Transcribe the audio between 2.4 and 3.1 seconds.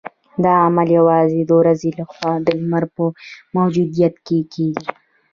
د لمر په